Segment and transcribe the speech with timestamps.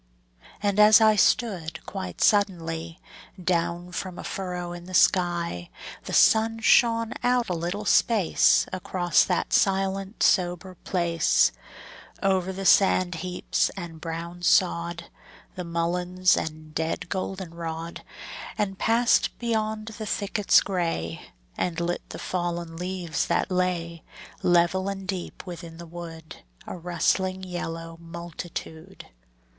[0.63, 2.99] And as I stood, quite suddenly,
[3.39, 5.69] Down from a furrow in the sky
[6.05, 11.51] The sun shone out a little space Across that silent sober place,
[12.23, 15.11] Over the sand heaps and brown sod,
[15.53, 18.01] The mulleins and dead goldenrod,
[18.57, 24.01] And passed beyond the thickets gray, And lit the fallen leaves that lay,
[24.41, 29.05] Level and deep within the wood, A rustling yellow multitude.